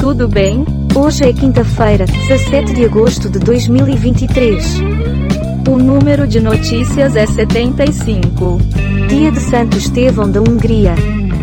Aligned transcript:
tudo 0.00 0.26
bem? 0.26 0.64
Hoje 0.96 1.24
é 1.24 1.32
quinta-feira, 1.32 2.06
17 2.06 2.72
de 2.72 2.86
agosto 2.86 3.28
de 3.28 3.38
2023. 3.38 4.78
O 5.70 5.76
número 5.76 6.26
de 6.26 6.40
notícias 6.40 7.14
é 7.14 7.26
75. 7.26 8.56
Dia 9.08 9.30
de 9.30 9.40
Santo 9.40 9.76
Estevão 9.76 10.30
da 10.30 10.40
Hungria. 10.40 10.94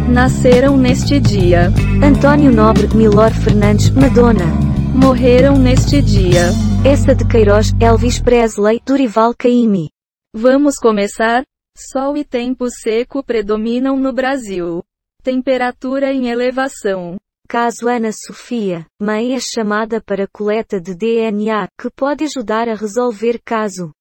Nasceram 0.09 0.75
neste 0.75 1.20
dia. 1.20 1.71
António 2.04 2.51
Nobre, 2.51 2.88
Milor 2.96 3.31
Fernandes, 3.31 3.91
Madonna. 3.91 4.46
Morreram 4.92 5.55
neste 5.55 6.02
dia. 6.02 6.50
Essa 6.84 7.14
de 7.14 7.26
Queiroz, 7.26 7.71
Elvis 7.80 8.20
Presley, 8.20 8.82
Durival 8.84 9.36
Caymmi. 9.38 9.89
Vamos 10.34 10.78
começar? 10.78 11.44
Sol 11.78 12.18
e 12.18 12.24
tempo 12.24 12.70
seco 12.71 13.24
predominam 13.24 13.98
no 13.98 14.12
Brasil. 14.12 14.82
Temperatura 15.21 16.12
em 16.12 16.30
elevação. 16.30 17.18
Caso 17.50 17.88
Ana 17.88 18.11
Sofia, 18.11 18.86
mãe 19.02 19.34
é 19.34 19.39
chamada 19.39 20.02
para 20.02 20.27
coleta 20.27 20.82
de 20.82 20.93
DNA, 20.93 21.70
que 21.79 21.89
pode 21.89 22.25
ajudar 22.25 22.68
a 22.68 22.75
resolver 22.75 23.39
caso. 23.42 23.93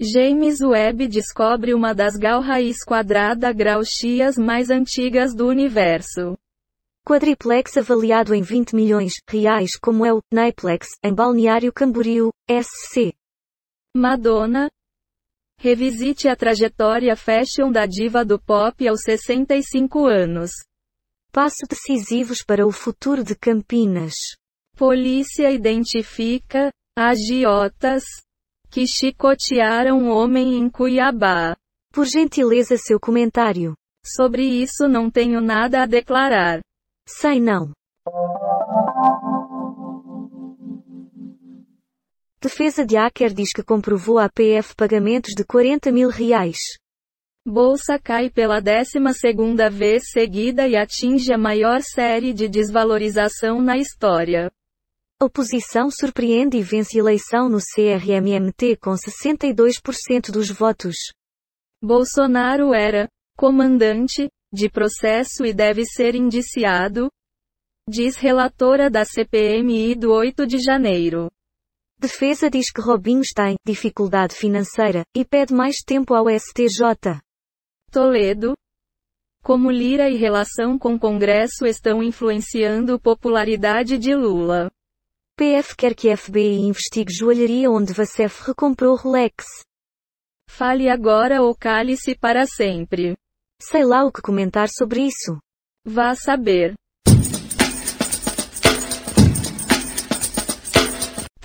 James 0.00 0.60
Webb 0.60 1.08
descobre 1.08 1.74
uma 1.74 1.92
das 1.92 2.14
gal 2.14 2.40
raiz 2.40 2.84
quadrada 2.84 3.52
grau 3.52 3.80
mais 4.38 4.70
antigas 4.70 5.34
do 5.34 5.48
universo. 5.48 6.38
Quadriplex 7.04 7.76
avaliado 7.76 8.32
em 8.32 8.42
20 8.42 8.76
milhões 8.76 9.14
reais 9.28 9.76
como 9.76 10.06
é 10.06 10.14
o 10.14 10.20
Niplex, 10.32 10.86
em 11.02 11.12
Balneário 11.12 11.72
Camboriú, 11.72 12.30
SC. 12.48 13.12
Madonna. 13.96 14.70
Revisite 15.58 16.28
a 16.28 16.36
trajetória 16.36 17.16
fashion 17.16 17.72
da 17.72 17.84
diva 17.84 18.24
do 18.24 18.38
pop 18.38 18.86
aos 18.86 19.02
65 19.02 20.06
anos. 20.06 20.52
Passo 21.36 21.66
decisivos 21.68 22.42
para 22.42 22.66
o 22.66 22.72
futuro 22.72 23.22
de 23.22 23.34
Campinas. 23.34 24.14
Polícia 24.74 25.50
identifica 25.50 26.70
agiotas 26.98 28.04
que 28.70 28.86
chicotearam 28.86 30.08
homem 30.08 30.54
em 30.54 30.70
Cuiabá. 30.70 31.54
Por 31.92 32.06
gentileza 32.06 32.78
seu 32.78 32.98
comentário. 32.98 33.74
Sobre 34.02 34.44
isso 34.44 34.88
não 34.88 35.10
tenho 35.10 35.38
nada 35.42 35.82
a 35.82 35.86
declarar. 35.86 36.60
Sei 37.06 37.38
não. 37.38 37.72
Defesa 42.40 42.82
de 42.86 42.96
Acker 42.96 43.34
diz 43.34 43.52
que 43.52 43.62
comprovou 43.62 44.18
à 44.18 44.30
PF 44.30 44.74
pagamentos 44.74 45.34
de 45.36 45.44
40 45.44 45.92
mil 45.92 46.08
reais. 46.08 46.56
Bolsa 47.48 47.96
cai 47.96 48.28
pela 48.28 48.58
12 48.58 48.98
segunda 49.14 49.70
vez 49.70 50.10
seguida 50.10 50.66
e 50.66 50.74
atinge 50.74 51.32
a 51.32 51.38
maior 51.38 51.80
série 51.80 52.34
de 52.34 52.48
desvalorização 52.48 53.62
na 53.62 53.78
história. 53.78 54.50
Oposição 55.22 55.88
surpreende 55.88 56.56
e 56.56 56.62
vence 56.62 56.98
eleição 56.98 57.48
no 57.48 57.58
CRMMT 57.58 58.78
com 58.78 58.94
62% 58.94 60.32
dos 60.32 60.50
votos. 60.50 60.96
Bolsonaro 61.80 62.74
era 62.74 63.08
comandante 63.38 64.28
de 64.52 64.68
processo 64.68 65.46
e 65.46 65.54
deve 65.54 65.84
ser 65.84 66.16
indiciado, 66.16 67.08
diz 67.88 68.16
relatora 68.16 68.90
da 68.90 69.04
CPMI 69.04 69.94
do 69.94 70.10
8 70.10 70.48
de 70.48 70.58
janeiro. 70.58 71.30
Defesa 71.96 72.50
diz 72.50 72.72
que 72.72 72.80
Robinho 72.80 73.20
está 73.20 73.52
em 73.52 73.56
dificuldade 73.64 74.34
financeira 74.34 75.04
e 75.14 75.24
pede 75.24 75.54
mais 75.54 75.76
tempo 75.76 76.12
ao 76.12 76.26
STJ. 76.28 77.24
Toledo. 77.90 78.54
Como 79.42 79.70
Lira 79.70 80.10
e 80.10 80.16
relação 80.16 80.78
com 80.78 80.98
Congresso 80.98 81.66
estão 81.66 82.02
influenciando 82.02 83.00
popularidade 83.00 83.96
de 83.96 84.14
Lula. 84.14 84.70
PF 85.36 85.76
quer 85.76 85.94
que 85.94 86.16
FBI 86.16 86.60
investigue 86.60 87.12
joalharia 87.12 87.70
onde 87.70 87.92
Vacef 87.92 88.48
recomprou 88.48 88.96
Rolex. 88.96 89.44
Fale 90.48 90.88
agora 90.88 91.42
ou 91.42 91.54
cale-se 91.54 92.16
para 92.16 92.46
sempre. 92.46 93.16
Sei 93.60 93.84
lá 93.84 94.04
o 94.04 94.12
que 94.12 94.22
comentar 94.22 94.68
sobre 94.68 95.02
isso. 95.02 95.38
Vá 95.84 96.14
saber. 96.14 96.74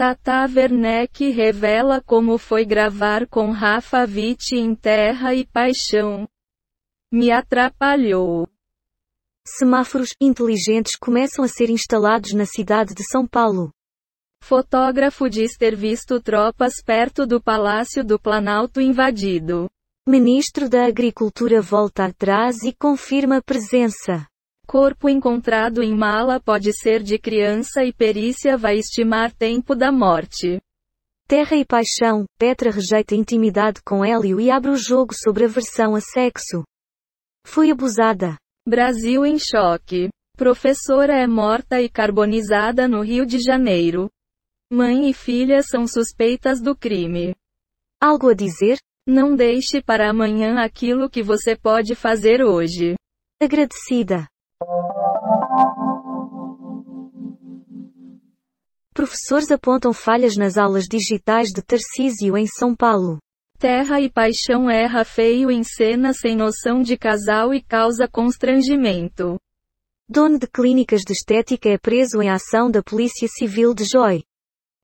Tata 0.01 0.49
Werneck 0.51 1.29
revela 1.29 2.01
como 2.01 2.39
foi 2.39 2.65
gravar 2.65 3.27
com 3.27 3.51
Rafa 3.51 4.03
Witt 4.03 4.55
em 4.55 4.73
Terra 4.73 5.35
e 5.35 5.45
Paixão. 5.45 6.27
Me 7.13 7.29
atrapalhou. 7.29 8.47
Semáforos 9.47 10.09
inteligentes 10.19 10.95
começam 10.95 11.45
a 11.45 11.47
ser 11.47 11.69
instalados 11.69 12.33
na 12.33 12.47
cidade 12.47 12.95
de 12.95 13.03
São 13.03 13.27
Paulo. 13.27 13.71
Fotógrafo 14.41 15.29
diz 15.29 15.55
ter 15.55 15.75
visto 15.75 16.19
tropas 16.19 16.81
perto 16.83 17.27
do 17.27 17.39
Palácio 17.39 18.03
do 18.03 18.19
Planalto 18.19 18.81
invadido. 18.81 19.69
Ministro 20.07 20.67
da 20.67 20.87
Agricultura 20.87 21.61
volta 21.61 22.05
atrás 22.05 22.63
e 22.63 22.73
confirma 22.73 23.39
presença. 23.39 24.27
Corpo 24.71 25.09
encontrado 25.09 25.83
em 25.83 25.93
mala 25.93 26.39
pode 26.39 26.71
ser 26.71 27.03
de 27.03 27.19
criança 27.19 27.83
e 27.83 27.91
perícia 27.91 28.55
vai 28.55 28.77
estimar 28.77 29.29
tempo 29.33 29.75
da 29.75 29.91
morte. 29.91 30.61
Terra 31.27 31.57
e 31.57 31.65
paixão, 31.65 32.23
Petra 32.39 32.71
rejeita 32.71 33.13
intimidade 33.13 33.81
com 33.83 34.01
Hélio 34.05 34.39
e 34.39 34.49
abre 34.49 34.71
o 34.71 34.77
jogo 34.77 35.13
sobre 35.13 35.43
aversão 35.43 35.93
a 35.93 35.99
sexo. 35.99 36.63
Fui 37.45 37.69
abusada. 37.69 38.37
Brasil 38.65 39.25
em 39.25 39.37
choque. 39.37 40.07
Professora 40.37 41.21
é 41.21 41.27
morta 41.27 41.81
e 41.81 41.89
carbonizada 41.89 42.87
no 42.87 43.01
Rio 43.01 43.25
de 43.25 43.39
Janeiro. 43.39 44.09
Mãe 44.71 45.09
e 45.09 45.13
filha 45.13 45.61
são 45.63 45.85
suspeitas 45.85 46.61
do 46.61 46.77
crime. 46.77 47.35
Algo 48.01 48.29
a 48.29 48.33
dizer? 48.33 48.77
Não 49.05 49.35
deixe 49.35 49.81
para 49.81 50.09
amanhã 50.09 50.63
aquilo 50.63 51.09
que 51.09 51.21
você 51.21 51.57
pode 51.57 51.93
fazer 51.93 52.41
hoje. 52.41 52.95
Agradecida. 53.41 54.30
Professores 59.01 59.49
apontam 59.49 59.93
falhas 59.93 60.37
nas 60.37 60.59
aulas 60.59 60.83
digitais 60.83 61.47
de 61.47 61.63
Tarcísio 61.63 62.37
em 62.37 62.45
São 62.45 62.75
Paulo. 62.75 63.17
Terra 63.57 63.99
e 63.99 64.07
paixão 64.07 64.69
erra 64.69 65.03
feio 65.03 65.49
em 65.49 65.63
cena 65.63 66.13
sem 66.13 66.35
noção 66.35 66.83
de 66.83 66.95
casal 66.95 67.51
e 67.51 67.63
causa 67.63 68.07
constrangimento. 68.07 69.39
Dono 70.07 70.37
de 70.37 70.45
clínicas 70.45 71.01
de 71.01 71.13
estética 71.13 71.67
é 71.67 71.79
preso 71.79 72.21
em 72.21 72.29
ação 72.29 72.69
da 72.69 72.83
Polícia 72.83 73.27
Civil 73.27 73.73
de 73.73 73.85
Joy. 73.85 74.23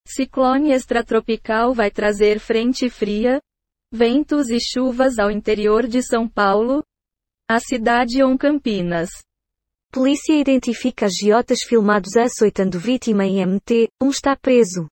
Ciclone 0.07 0.71
extratropical 0.71 1.75
vai 1.75 1.91
trazer 1.91 2.39
frente 2.39 2.89
fria, 2.89 3.39
ventos 3.91 4.49
e 4.49 4.57
chuvas 4.59 5.19
ao 5.19 5.29
interior 5.29 5.85
de 5.85 6.01
São 6.01 6.27
Paulo, 6.27 6.83
a 7.47 7.59
cidade 7.59 8.23
ou 8.23 8.35
Campinas. 8.35 9.11
Polícia 9.91 10.33
identifica 10.33 11.05
agiotas 11.05 11.63
filmados 11.63 12.15
açoitando 12.15 12.79
vítima 12.79 13.25
em 13.25 13.45
MT, 13.45 13.89
um 14.01 14.09
está 14.09 14.35
preso. 14.35 14.87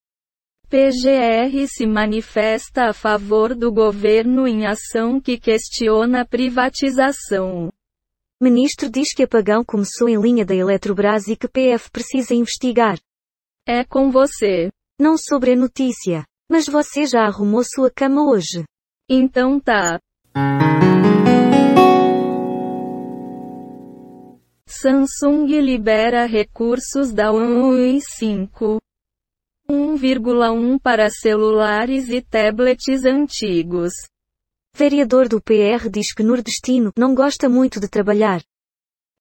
PGR 0.70 1.68
se 1.68 1.86
manifesta 1.86 2.90
a 2.90 2.94
favor 2.94 3.54
do 3.54 3.72
governo 3.72 4.48
em 4.48 4.66
ação 4.66 5.22
que 5.22 5.38
questiona 5.38 6.22
a 6.22 6.26
privatização. 6.26 7.70
Ministro 8.42 8.90
diz 8.90 9.14
que 9.14 9.24
apagão 9.24 9.64
começou 9.64 10.10
em 10.10 10.20
linha 10.20 10.46
da 10.46 10.56
Eletrobras 10.56 11.28
e 11.28 11.36
que 11.36 11.48
PF 11.48 11.90
precisa 11.92 12.34
investigar. 12.34 12.98
É 13.68 13.84
com 13.84 14.12
você. 14.12 14.70
Não 15.00 15.18
sobre 15.18 15.54
a 15.54 15.56
notícia. 15.56 16.26
Mas 16.50 16.68
você 16.68 17.06
já 17.06 17.22
arrumou 17.26 17.64
sua 17.64 17.90
cama 17.90 18.30
hoje. 18.30 18.64
Então 19.10 19.60
tá. 19.60 20.00
Samsung 24.86 25.48
libera 25.48 26.28
recursos 26.28 27.12
da 27.12 27.32
One 27.32 28.00
5. 28.00 28.78
1,1 29.68 30.80
para 30.80 31.10
celulares 31.10 32.08
e 32.10 32.22
tablets 32.22 33.04
antigos. 33.04 33.94
Vereador 34.78 35.28
do 35.28 35.42
PR 35.42 35.90
diz 35.92 36.14
que 36.14 36.22
nordestino 36.22 36.92
não 36.96 37.16
gosta 37.16 37.50
muito 37.50 37.80
de 37.80 37.90
trabalhar. 37.90 38.44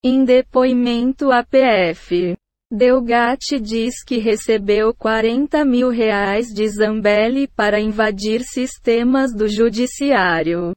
Em 0.05 0.23
depoimento 0.23 1.33
à 1.33 1.43
PF. 1.43 2.37
Delgatti 2.71 3.59
diz 3.59 4.05
que 4.05 4.19
recebeu 4.19 4.95
40 4.95 5.65
mil 5.65 5.89
reais 5.89 6.49
de 6.49 6.69
Zambelli 6.69 7.49
para 7.49 7.81
invadir 7.81 8.43
sistemas 8.43 9.35
do 9.35 9.49
judiciário. 9.49 10.77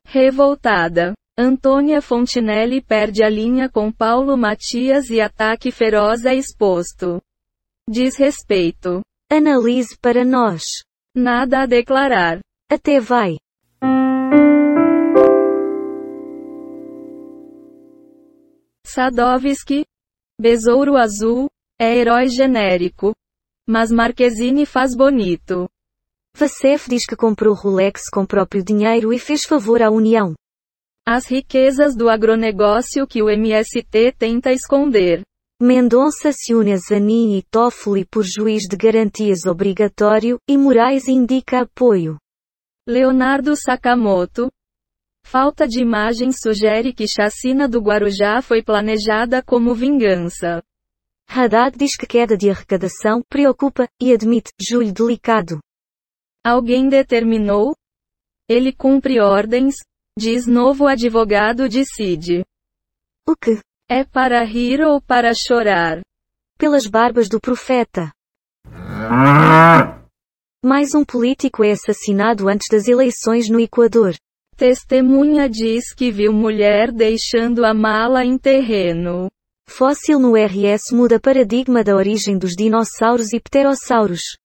Revoltada. 0.05 1.15
Antônia 1.39 2.03
Fontinelli 2.03 2.83
perde 2.83 3.23
a 3.23 3.31
linha 3.31 3.71
com 3.71 3.91
Paulo 3.91 4.37
Matias 4.37 5.09
e 5.09 5.19
ataque 5.19 5.71
feroz 5.71 6.27
é 6.27 6.35
exposto. 6.35 7.23
Desrespeito. 7.89 9.01
Analise 9.31 9.95
para 10.01 10.25
nós. 10.25 10.63
Nada 11.15 11.61
a 11.61 11.67
declarar. 11.67 12.41
Até 12.73 12.99
vai. 12.99 13.37
Sadovski. 18.87 19.85
Besouro 20.41 20.97
Azul. 20.97 21.47
É 21.79 21.95
herói 21.95 22.29
genérico. 22.29 23.15
Mas 23.69 23.93
Marquezine 23.93 24.65
faz 24.65 24.97
bonito. 24.97 25.69
Vacef 26.35 26.89
diz 26.89 27.05
que 27.05 27.15
comprou 27.15 27.53
Rolex 27.53 28.09
com 28.11 28.25
próprio 28.25 28.65
dinheiro 28.65 29.13
e 29.13 29.19
fez 29.19 29.45
favor 29.45 29.83
à 29.83 29.91
União. 29.91 30.35
As 31.07 31.27
riquezas 31.27 31.95
do 31.95 32.09
agronegócio 32.09 33.07
que 33.07 33.23
o 33.23 33.29
MST 33.29 34.13
tenta 34.19 34.53
esconder. 34.53 35.21
Mendonça 35.61 36.31
se 36.33 36.55
une 36.55 36.73
a 36.73 36.77
Zanin 36.77 37.37
e 37.37 37.43
Toffoli 37.43 38.05
por 38.05 38.23
juiz 38.23 38.69
de 38.69 38.77
garantias 38.77 39.45
obrigatório, 39.45 40.39
e 40.49 40.57
Moraes 40.57 41.09
indica 41.09 41.63
apoio. 41.63 42.17
Leonardo 42.87 43.57
Sakamoto. 43.57 44.53
Falta 45.25 45.67
de 45.67 45.81
imagem 45.81 46.31
sugere 46.31 46.95
que 46.95 47.09
chacina 47.09 47.69
do 47.69 47.81
Guarujá 47.81 48.41
foi 48.41 48.63
planejada 48.63 49.43
como 49.43 49.75
vingança. 49.75 50.63
Haddad 51.29 51.77
diz 51.77 51.97
que 51.97 52.07
queda 52.07 52.37
de 52.37 52.51
arrecadação 52.51 53.21
preocupa, 53.29 53.89
e 54.01 54.13
admite, 54.13 54.53
julho 54.61 54.93
delicado. 54.93 55.59
Alguém 56.47 56.89
determinou? 56.89 57.75
Ele 58.49 58.73
cumpre 58.73 59.21
ordens, 59.21 59.75
diz 60.17 60.47
novo 60.47 60.87
advogado 60.87 61.69
de 61.69 61.85
Cid. 61.85 62.45
O 63.29 63.35
que? 63.37 63.61
É 63.91 64.05
para 64.05 64.45
rir 64.45 64.83
ou 64.83 65.01
para 65.01 65.33
chorar? 65.33 66.03
Pelas 66.59 66.87
barbas 66.87 67.27
do 67.27 67.41
profeta. 67.41 68.13
Mais 70.63 70.95
um 70.95 71.03
político 71.07 71.65
é 71.65 71.71
assassinado 71.71 72.51
antes 72.51 72.67
das 72.71 72.87
eleições 72.87 73.49
no 73.49 73.59
Equador. 73.59 74.15
Testemunha 74.59 75.49
diz 75.49 75.95
que 75.95 76.11
viu 76.11 76.35
mulher 76.35 76.93
deixando 76.93 77.65
a 77.65 77.73
mala 77.73 78.27
em 78.27 78.37
terreno. 78.37 79.31
Fóssil 79.67 80.19
no 80.19 80.35
RS 80.35 80.93
muda 80.93 81.19
paradigma 81.19 81.83
da 81.83 81.97
origem 81.97 82.37
dos 82.37 82.55
dinossauros 82.55 83.33
e 83.33 83.41
pterossauros. 83.41 84.37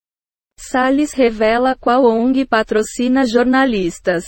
Salles 0.57 1.11
revela 1.11 1.75
qual 1.75 2.05
ONG 2.05 2.45
patrocina 2.45 3.25
jornalistas. 3.25 4.23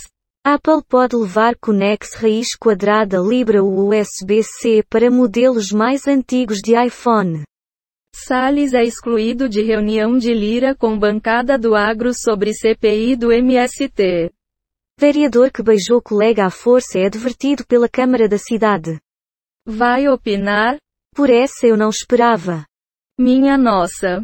Apple 0.48 0.80
pode 0.88 1.16
levar 1.16 1.56
Conex 1.56 2.14
raiz 2.14 2.54
quadrada 2.54 3.18
Libra 3.18 3.64
USB-C 3.64 4.84
para 4.88 5.10
modelos 5.10 5.72
mais 5.72 6.06
antigos 6.06 6.58
de 6.58 6.80
iPhone. 6.80 7.42
Salles 8.14 8.72
é 8.72 8.84
excluído 8.84 9.48
de 9.48 9.60
reunião 9.60 10.16
de 10.16 10.32
Lira 10.32 10.72
com 10.72 10.96
bancada 10.96 11.58
do 11.58 11.74
agro 11.74 12.12
sobre 12.14 12.54
CPI 12.54 13.16
do 13.16 13.32
MST. 13.32 14.30
Vereador 14.96 15.50
que 15.50 15.64
beijou 15.64 16.00
colega 16.00 16.46
à 16.46 16.50
força 16.50 16.96
é 16.96 17.06
advertido 17.06 17.66
pela 17.66 17.88
Câmara 17.88 18.28
da 18.28 18.38
cidade. 18.38 19.00
Vai 19.66 20.06
opinar? 20.06 20.76
Por 21.12 21.28
essa 21.28 21.66
eu 21.66 21.76
não 21.76 21.90
esperava. 21.90 22.64
Minha 23.18 23.58
nossa. 23.58 24.22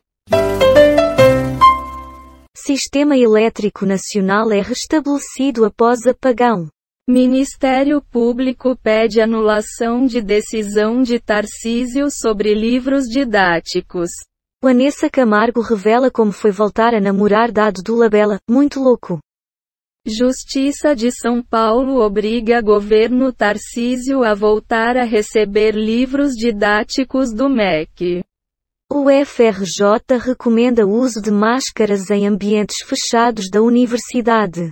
Sistema 2.64 3.17
Elétrico 3.19 3.85
Nacional 3.85 4.53
é 4.53 4.61
restabelecido 4.61 5.64
após 5.64 6.06
apagão. 6.06 6.69
Ministério 7.09 8.00
Público 8.00 8.76
pede 8.76 9.20
anulação 9.20 10.06
de 10.06 10.23
decisão 10.23 11.03
de 11.03 11.19
Tarcísio 11.19 12.06
sobre 12.09 12.55
livros 12.55 13.06
didáticos. 13.06 14.11
Vanessa 14.62 15.11
Camargo 15.11 15.61
revela 15.61 16.09
como 16.09 16.31
foi 16.31 16.53
voltar 16.53 16.94
a 16.94 17.00
namorar 17.00 17.50
dado 17.50 17.82
do 17.82 17.97
Labela, 17.97 18.38
muito 18.49 18.79
louco. 18.79 19.19
Justiça 20.06 20.94
de 20.94 21.11
São 21.11 21.43
Paulo 21.43 22.00
obriga 22.00 22.61
governo 22.61 23.32
Tarcísio 23.32 24.23
a 24.23 24.35
voltar 24.35 24.97
a 24.97 25.03
receber 25.03 25.75
livros 25.75 26.31
didáticos 26.35 27.35
do 27.35 27.49
MEC. 27.49 28.23
O 28.94 29.06
FRJ 29.24 30.18
recomenda 30.18 30.86
o 30.86 30.90
uso 30.90 31.22
de 31.22 31.30
máscaras 31.30 32.10
em 32.10 32.26
ambientes 32.26 32.82
fechados 32.82 33.48
da 33.50 33.62
universidade. 33.62 34.70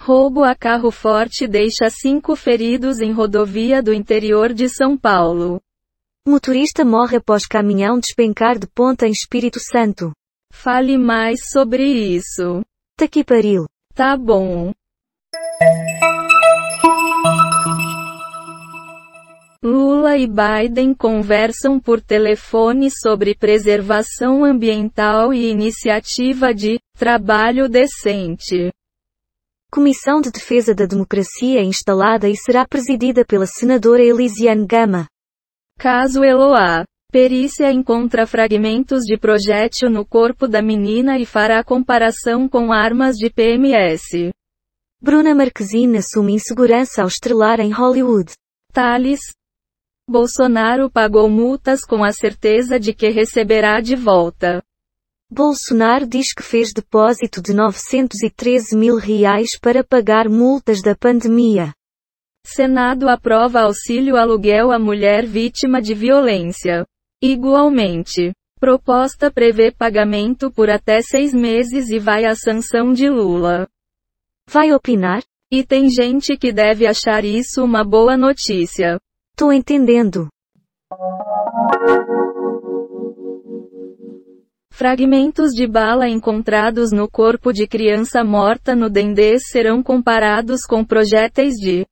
Roubo 0.00 0.44
a 0.44 0.54
carro 0.54 0.92
forte 0.92 1.48
deixa 1.48 1.90
cinco 1.90 2.36
feridos 2.36 3.00
em 3.00 3.10
rodovia 3.10 3.82
do 3.82 3.92
interior 3.92 4.52
de 4.54 4.68
São 4.68 4.96
Paulo. 4.96 5.60
Motorista 6.24 6.84
morre 6.84 7.16
após 7.16 7.44
caminhão 7.44 7.98
despencar 7.98 8.56
de 8.56 8.68
ponta 8.68 9.08
em 9.08 9.10
Espírito 9.10 9.58
Santo. 9.58 10.12
Fale 10.52 10.96
mais 10.96 11.50
sobre 11.50 11.82
isso. 11.82 12.62
Taquiparil. 12.96 13.66
Tá 13.96 14.16
bom. 14.16 14.72
Lula 19.62 20.16
e 20.16 20.26
Biden 20.26 20.94
conversam 20.94 21.78
por 21.78 22.00
telefone 22.00 22.88
sobre 22.90 23.34
preservação 23.34 24.42
ambiental 24.42 25.34
e 25.34 25.50
iniciativa 25.50 26.54
de 26.54 26.80
trabalho 26.96 27.68
decente. 27.68 28.72
Comissão 29.70 30.22
de 30.22 30.30
Defesa 30.30 30.74
da 30.74 30.86
Democracia 30.86 31.60
é 31.60 31.62
instalada 31.62 32.26
e 32.26 32.34
será 32.34 32.66
presidida 32.66 33.22
pela 33.22 33.44
senadora 33.44 34.02
Elisiane 34.02 34.66
Gama. 34.66 35.06
Caso 35.78 36.24
Eloá. 36.24 36.84
Perícia 37.12 37.70
encontra 37.70 38.26
fragmentos 38.26 39.02
de 39.02 39.18
projétil 39.18 39.90
no 39.90 40.06
corpo 40.06 40.48
da 40.48 40.62
menina 40.62 41.18
e 41.18 41.26
fará 41.26 41.62
comparação 41.62 42.48
com 42.48 42.72
armas 42.72 43.16
de 43.16 43.28
PMS. 43.28 44.30
Bruna 45.02 45.34
Marquezine 45.34 45.98
assume 45.98 46.32
insegurança 46.32 47.02
ao 47.02 47.08
estrelar 47.08 47.60
em 47.60 47.72
Hollywood. 47.72 48.32
Thales, 48.72 49.20
Bolsonaro 50.10 50.90
pagou 50.90 51.30
multas 51.30 51.84
com 51.84 52.02
a 52.02 52.10
certeza 52.10 52.80
de 52.80 52.92
que 52.92 53.10
receberá 53.10 53.80
de 53.80 53.94
volta. 53.94 54.60
Bolsonaro 55.30 56.04
diz 56.04 56.34
que 56.34 56.42
fez 56.42 56.72
depósito 56.72 57.40
de 57.40 57.54
913 57.54 58.76
mil 58.76 58.96
reais 58.96 59.56
para 59.56 59.84
pagar 59.84 60.28
multas 60.28 60.82
da 60.82 60.96
pandemia. 60.96 61.72
Senado 62.44 63.08
aprova 63.08 63.60
auxílio 63.60 64.16
aluguel 64.16 64.72
à 64.72 64.80
mulher 64.80 65.24
vítima 65.24 65.80
de 65.80 65.94
violência. 65.94 66.84
Igualmente, 67.22 68.32
proposta 68.58 69.30
prevê 69.30 69.70
pagamento 69.70 70.50
por 70.50 70.68
até 70.68 71.00
seis 71.02 71.32
meses 71.32 71.88
e 71.88 72.00
vai 72.00 72.24
à 72.24 72.34
sanção 72.34 72.92
de 72.92 73.08
Lula. 73.08 73.68
Vai 74.48 74.72
opinar? 74.72 75.22
E 75.52 75.62
tem 75.62 75.88
gente 75.88 76.36
que 76.36 76.52
deve 76.52 76.84
achar 76.84 77.24
isso 77.24 77.62
uma 77.62 77.84
boa 77.84 78.16
notícia. 78.16 78.98
Tô 79.40 79.50
entendendo. 79.50 80.28
Fragmentos 84.70 85.52
de 85.52 85.66
bala 85.66 86.06
encontrados 86.06 86.92
no 86.92 87.08
corpo 87.08 87.50
de 87.50 87.66
criança 87.66 88.22
morta 88.22 88.76
no 88.76 88.90
Dendê 88.90 89.38
serão 89.38 89.82
comparados 89.82 90.66
com 90.66 90.84
projéteis 90.84 91.54
de 91.54 91.86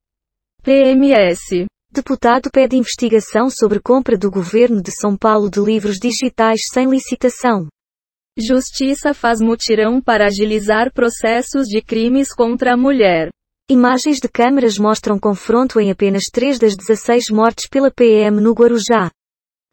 PMS. 0.63 1.65
Deputado 1.91 2.51
pede 2.53 2.77
investigação 2.77 3.49
sobre 3.49 3.81
compra 3.81 4.19
do 4.19 4.31
governo 4.31 4.83
de 4.83 4.93
São 4.93 5.17
Paulo 5.17 5.51
de 5.51 5.59
livros 5.59 5.97
digitais 5.97 6.67
sem 6.71 6.91
licitação. 6.91 7.67
Justiça 8.39 9.15
faz 9.15 9.41
mutirão 9.41 10.03
para 10.03 10.27
agilizar 10.27 10.93
processos 10.93 11.67
de 11.67 11.81
crimes 11.81 12.31
contra 12.31 12.75
a 12.75 12.77
mulher. 12.77 13.31
Imagens 13.71 14.19
de 14.19 14.29
câmeras 14.31 14.79
mostram 14.79 15.19
confronto 15.19 15.79
em 15.79 15.91
apenas 15.91 16.25
3 16.33 16.59
das 16.59 16.75
16 16.75 17.29
mortes 17.29 17.69
pela 17.69 17.91
PM 17.91 18.41
no 18.41 18.55
Guarujá. 18.55 19.11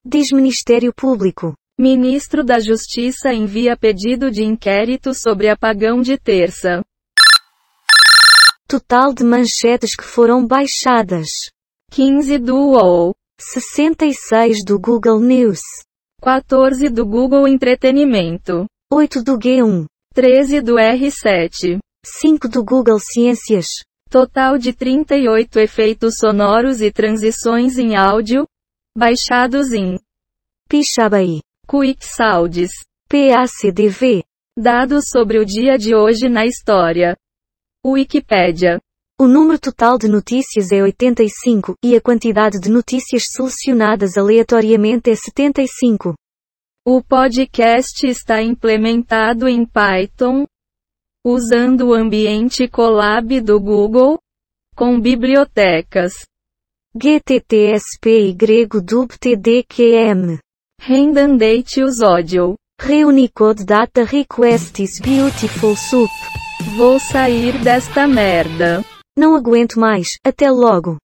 Diz 0.06 0.34
Ministério 0.34 0.94
Público. 0.94 1.54
Ministro 1.80 2.44
da 2.44 2.60
Justiça 2.60 3.32
envia 3.32 3.78
pedido 3.78 4.30
de 4.30 4.44
inquérito 4.44 5.14
sobre 5.14 5.48
apagão 5.48 6.02
de 6.02 6.18
terça. 6.18 6.84
Total 8.68 9.14
de 9.14 9.24
manchetes 9.24 9.96
que 9.96 10.04
foram 10.04 10.46
baixadas. 10.46 11.30
15 11.92 12.38
do 12.40 12.54
UOL. 12.54 13.16
66 13.40 14.66
do 14.66 14.78
Google 14.78 15.22
News. 15.22 15.62
14 16.22 16.90
do 16.90 17.06
Google 17.06 17.48
Entretenimento. 17.48 18.66
8 18.92 19.24
do 19.24 19.40
G1. 19.40 19.86
13 20.14 20.60
do 20.60 20.74
R7. 20.74 21.80
5 22.06 22.48
do 22.48 22.64
Google 22.64 23.00
Ciências. 23.00 23.68
Total 24.10 24.60
de 24.60 24.72
38 24.72 25.60
efeitos 25.60 26.18
sonoros 26.18 26.80
e 26.80 26.92
transições 26.92 27.80
em 27.80 27.96
áudio, 27.96 28.48
baixados 28.96 29.74
em 29.74 30.00
Pixabay. 30.70 31.42
Quick 31.68 32.06
Sounds. 32.06 32.70
PACDV. 33.10 34.24
Dados 34.58 35.06
sobre 35.10 35.40
o 35.40 35.46
dia 35.46 35.78
de 35.78 35.96
hoje 35.96 36.30
na 36.30 36.46
história. 36.46 37.18
Wikipédia. 37.84 38.80
O 39.20 39.28
número 39.28 39.60
total 39.60 39.98
de 39.98 40.08
notícias 40.08 40.72
é 40.72 40.84
85, 40.84 41.76
e 41.84 41.96
a 41.96 42.02
quantidade 42.02 42.60
de 42.60 42.70
notícias 42.70 43.24
selecionadas 43.32 44.18
aleatoriamente 44.18 45.10
é 45.10 45.16
75. 45.16 46.14
O 46.86 47.02
podcast 47.02 48.06
está 48.06 48.42
implementado 48.42 49.48
em 49.48 49.66
Python, 49.66 50.46
usando 51.26 51.88
o 51.88 51.94
ambiente 51.96 52.68
Colab 52.68 53.42
do 53.42 53.60
Google, 53.60 54.20
com 54.76 55.02
bibliotecas 55.02 56.14
GTTSP 56.96 58.30
e 58.30 58.34
grego 58.34 58.80
dubtdqm. 58.80 60.38
Redundate 60.80 61.82
Audio. 62.04 62.56
Reunicode 62.80 63.66
Data 63.66 64.04
Requests 64.04 65.00
Beautiful 65.00 65.76
Soup. 65.76 66.12
Vou 66.78 67.00
sair 67.00 67.58
desta 67.64 68.06
merda. 68.06 68.84
Não 69.18 69.36
aguento 69.36 69.80
mais, 69.80 70.10
até 70.24 70.52
logo. 70.52 70.98